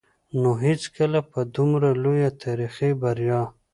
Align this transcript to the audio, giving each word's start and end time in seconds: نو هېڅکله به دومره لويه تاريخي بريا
نو 0.41 0.51
هېڅکله 0.65 1.19
به 1.29 1.41
دومره 1.55 1.89
لويه 2.03 2.29
تاريخي 2.43 2.91
بريا 3.01 3.41